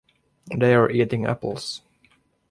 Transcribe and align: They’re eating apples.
They’re 0.47 0.89
eating 0.91 1.27
apples. 1.27 1.83